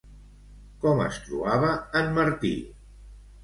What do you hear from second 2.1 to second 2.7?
Martí?